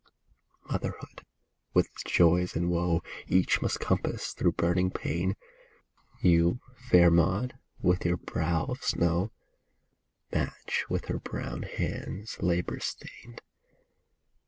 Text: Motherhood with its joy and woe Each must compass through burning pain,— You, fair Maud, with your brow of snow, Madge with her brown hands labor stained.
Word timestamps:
Motherhood 0.67 1.21
with 1.75 1.85
its 1.85 2.01
joy 2.05 2.47
and 2.55 2.71
woe 2.71 3.03
Each 3.27 3.61
must 3.61 3.79
compass 3.79 4.33
through 4.33 4.53
burning 4.53 4.89
pain,— 4.89 5.35
You, 6.23 6.59
fair 6.75 7.11
Maud, 7.11 7.59
with 7.83 8.03
your 8.03 8.17
brow 8.17 8.65
of 8.65 8.83
snow, 8.83 9.31
Madge 10.33 10.85
with 10.89 11.05
her 11.05 11.19
brown 11.19 11.61
hands 11.61 12.37
labor 12.41 12.79
stained. 12.79 13.43